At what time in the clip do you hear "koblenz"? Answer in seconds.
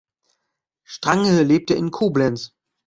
1.91-2.55